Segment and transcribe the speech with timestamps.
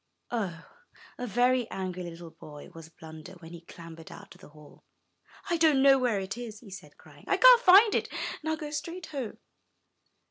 [0.31, 0.65] Oh,
[1.19, 4.83] a very angry little boy was Blunder when he clambered out of the hole.
[5.47, 8.09] "I don't know where it is," he said, crying; "I can't find it,
[8.41, 9.37] and I'll go straight home."